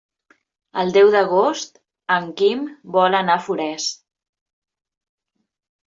El 0.83 0.93
deu 0.95 1.11
d'agost 1.15 1.77
en 2.17 2.27
Quim 2.41 2.65
vol 2.99 3.21
anar 3.21 3.39
a 3.43 3.47
Forès. 3.51 3.89